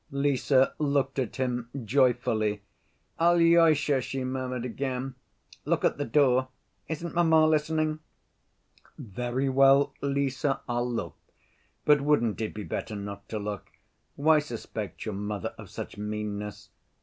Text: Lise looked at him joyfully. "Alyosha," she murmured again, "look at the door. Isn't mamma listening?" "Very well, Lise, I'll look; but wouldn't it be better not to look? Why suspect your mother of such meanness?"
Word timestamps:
Lise 0.09 0.51
looked 0.79 1.19
at 1.19 1.35
him 1.35 1.69
joyfully. 1.85 2.63
"Alyosha," 3.19 4.01
she 4.01 4.23
murmured 4.23 4.65
again, 4.65 5.13
"look 5.63 5.85
at 5.85 5.99
the 5.99 6.05
door. 6.05 6.47
Isn't 6.87 7.13
mamma 7.13 7.45
listening?" 7.45 7.99
"Very 8.97 9.47
well, 9.47 9.93
Lise, 10.01 10.43
I'll 10.67 10.91
look; 10.91 11.17
but 11.85 12.01
wouldn't 12.01 12.41
it 12.41 12.55
be 12.55 12.63
better 12.63 12.95
not 12.95 13.29
to 13.29 13.37
look? 13.37 13.73
Why 14.15 14.39
suspect 14.39 15.05
your 15.05 15.13
mother 15.13 15.53
of 15.59 15.69
such 15.69 15.99
meanness?" 15.99 16.71